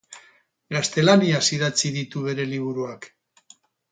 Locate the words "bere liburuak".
2.31-3.09